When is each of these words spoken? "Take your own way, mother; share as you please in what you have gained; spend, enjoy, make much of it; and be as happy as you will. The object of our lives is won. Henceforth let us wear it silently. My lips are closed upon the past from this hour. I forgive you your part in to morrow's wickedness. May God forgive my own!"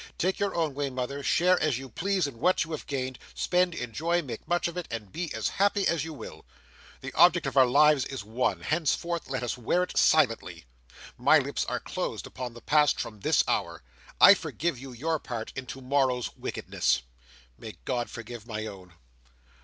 "Take 0.17 0.39
your 0.39 0.55
own 0.55 0.73
way, 0.73 0.89
mother; 0.89 1.21
share 1.21 1.61
as 1.61 1.77
you 1.77 1.87
please 1.87 2.25
in 2.25 2.39
what 2.39 2.63
you 2.63 2.71
have 2.71 2.87
gained; 2.87 3.19
spend, 3.35 3.75
enjoy, 3.75 4.23
make 4.23 4.47
much 4.47 4.67
of 4.67 4.75
it; 4.75 4.87
and 4.89 5.11
be 5.11 5.31
as 5.35 5.47
happy 5.47 5.87
as 5.87 6.03
you 6.03 6.11
will. 6.11 6.43
The 7.01 7.13
object 7.13 7.45
of 7.45 7.55
our 7.55 7.67
lives 7.67 8.05
is 8.05 8.23
won. 8.23 8.61
Henceforth 8.61 9.29
let 9.29 9.43
us 9.43 9.59
wear 9.59 9.83
it 9.83 9.95
silently. 9.95 10.65
My 11.19 11.37
lips 11.37 11.65
are 11.65 11.79
closed 11.79 12.25
upon 12.25 12.55
the 12.55 12.61
past 12.61 12.99
from 12.99 13.19
this 13.19 13.43
hour. 13.47 13.83
I 14.19 14.33
forgive 14.33 14.79
you 14.79 14.91
your 14.91 15.19
part 15.19 15.53
in 15.55 15.67
to 15.67 15.81
morrow's 15.81 16.35
wickedness. 16.35 17.03
May 17.59 17.75
God 17.85 18.09
forgive 18.09 18.47
my 18.47 18.65
own!" 18.65 18.93